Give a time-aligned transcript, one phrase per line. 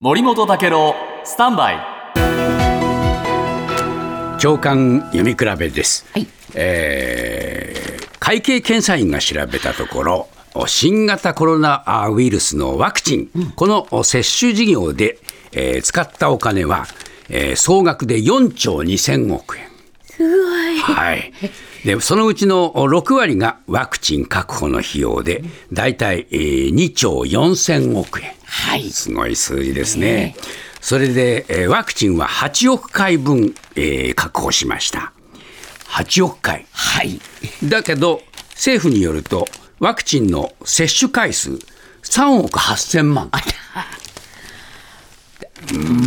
[0.00, 0.94] 森本武郎
[1.24, 1.76] スタンバイ。
[4.38, 6.26] 長官読み比べです、はい。
[6.54, 10.28] えー会計検査院が調べたところ
[10.68, 15.18] 新型コロナウイルスのワクチン、この接種事業で、
[15.50, 16.86] えー使ったお金は、
[17.28, 19.64] えー総額で4兆2000億円。
[20.94, 21.32] はい、
[21.84, 25.42] でそのうちの6割がワクチン確保の費用で、
[25.72, 28.32] 大体、えー2兆4000億円。
[28.44, 30.34] はいすごい数字ですね。
[30.80, 35.12] それで、えーワクチンは8億回分、えー確保しました。
[35.88, 36.66] 8億回。
[36.72, 37.20] はい
[37.64, 39.46] だけど、政府によると、
[39.78, 41.50] ワクチンの接種回数
[42.02, 43.30] 3億8000万。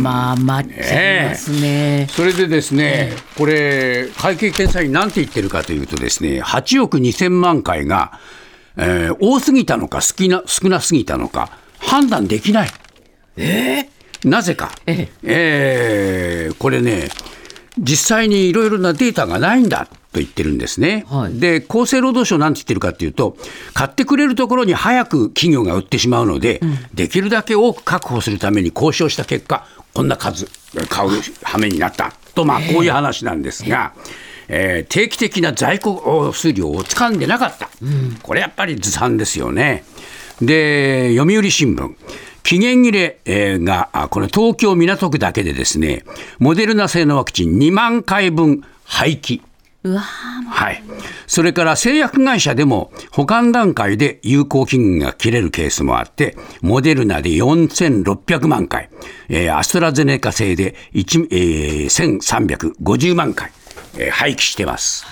[0.02, 8.18] まあ待っちゃいますね、それでですね、これ、会計検査院なんて言ってるかというとですね、8億2000万回が、
[8.76, 12.70] えー多すぎたのか少な少なすぎたのか、判断できない。
[14.24, 16.48] なぜか、ええ。
[16.52, 17.08] ーこれね、
[17.78, 21.06] 実際にいろいろなデータがないんだと言ってるんですね。
[21.08, 23.36] はいで、厚生労働省なんて言ってるかっていうと、
[23.72, 26.60] 買ってくれるところに早く企業が売ってしまうので、
[26.92, 30.46] できるだけ多く確保するために交渉した結果、こんな数
[30.88, 31.10] 買う
[31.42, 33.92] 羽目になったと、まあ、こういう話なんですが。
[34.48, 37.70] えー定期的な在庫数量を掴んでなかった、
[38.22, 39.84] これやっぱりずさんですよね。
[40.42, 41.90] で、読売新聞、
[42.52, 46.04] 期限切れえーが、あこれ東京港区だけでですね、
[46.38, 49.40] モデルナ製のワクチン2万回分廃棄。
[50.50, 50.82] はい、
[51.26, 58.90] それから製薬会社でも保管段階で有効期限が切れるケースもあって、モデルナで4600万回、
[59.30, 63.50] えーアストラゼネカ製で1、えー1350万回、
[63.96, 65.06] えー廃棄してます。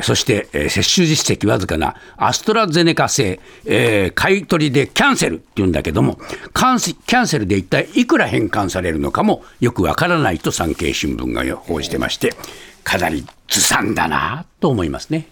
[0.00, 12.34] ーそして、えー接種実績わずかなアストラゼネカ製、えー買い取りでキャンセルって言うんだけども、キャンセキャンセルで一体いくら返還されるのかもよくわからないと産経新聞が報じてまして、
[12.84, 15.28] かなりずさんだなと思いますね。